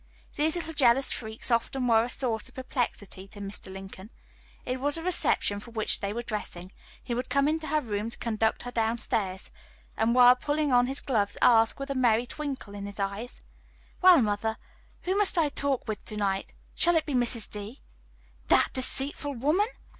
[0.33, 3.71] These little jealous freaks often were a source of perplexity to Mr.
[3.71, 4.09] Lincoln.
[4.65, 6.71] If it was a reception for which they were dressing,
[7.03, 9.51] he would come into her room to conduct her downstairs,
[9.95, 13.41] and while pulling on his gloves ask, with a merry twinkle in his eyes:
[14.01, 14.57] "Well, mother,
[15.03, 17.47] who must I talk with to night shall it be Mrs.
[17.47, 17.77] D.?"
[18.47, 19.67] "That deceitful woman!